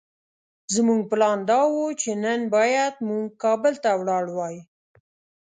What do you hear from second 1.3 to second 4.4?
دا وو چې نن بايد موږ کابل ته ولاړ